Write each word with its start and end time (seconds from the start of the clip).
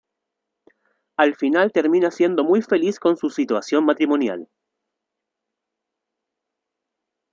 Al 1.15 1.35
final 1.35 1.71
termina 1.71 2.09
siendo 2.09 2.43
muy 2.43 2.63
feliz 2.63 2.99
con 2.99 3.17
su 3.17 3.29
situación 3.29 3.85
matrimonial. 3.85 4.49